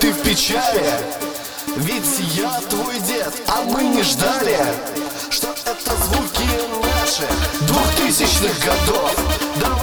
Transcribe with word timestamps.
ты 0.00 0.12
в 0.12 0.22
печали? 0.22 0.84
Ведь 1.76 2.20
я 2.34 2.60
твой 2.68 2.98
дед, 3.00 3.34
а 3.48 3.62
мы 3.62 3.82
не 3.82 4.02
ждали 4.02 4.58
Что 5.30 5.48
это 5.48 5.94
звуки 6.04 6.48
наши 7.00 7.22
двухтысячных 7.66 8.58
годов. 8.64 9.14
Да 9.60 9.75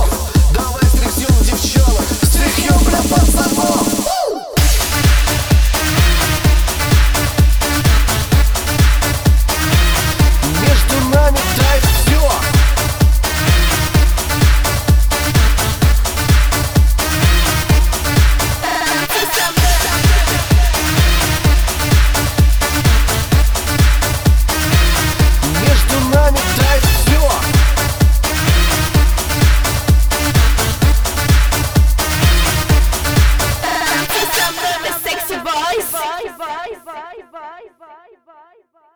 off. 0.00 0.39
bye, 37.68 37.72
bye, 37.78 38.16
bye, 38.26 38.62
bye. 38.72 38.89